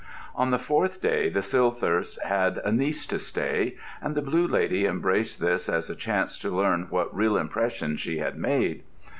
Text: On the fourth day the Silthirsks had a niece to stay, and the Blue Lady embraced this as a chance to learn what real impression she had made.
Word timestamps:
On 0.33 0.49
the 0.49 0.57
fourth 0.57 0.99
day 0.99 1.29
the 1.29 1.43
Silthirsks 1.43 2.17
had 2.23 2.57
a 2.65 2.71
niece 2.71 3.05
to 3.05 3.19
stay, 3.19 3.75
and 4.01 4.15
the 4.15 4.23
Blue 4.23 4.47
Lady 4.47 4.87
embraced 4.87 5.39
this 5.39 5.69
as 5.69 5.91
a 5.91 5.95
chance 5.95 6.39
to 6.39 6.49
learn 6.49 6.87
what 6.89 7.15
real 7.15 7.37
impression 7.37 7.97
she 7.97 8.17
had 8.17 8.35
made. 8.35 8.81